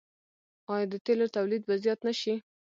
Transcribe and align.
آیا 0.73 0.85
د 0.91 0.95
تیلو 1.05 1.25
تولید 1.35 1.61
به 1.67 1.73
زیات 1.83 1.99
نشي؟ 2.07 2.33